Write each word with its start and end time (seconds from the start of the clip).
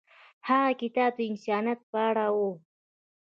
هغه 0.47 0.71
کتاب 0.81 1.11
د 1.17 1.21
انسانیت 1.29 1.79
په 1.91 1.97
اړه 2.09 2.25
و. 2.35 2.37